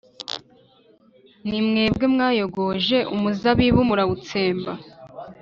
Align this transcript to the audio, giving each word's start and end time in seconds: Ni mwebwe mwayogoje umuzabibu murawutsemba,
Ni 1.47 1.59
mwebwe 1.67 2.05
mwayogoje 2.13 2.97
umuzabibu 3.15 3.79
murawutsemba, 3.89 4.71